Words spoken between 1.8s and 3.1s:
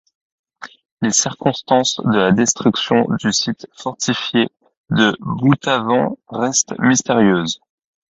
de la destruction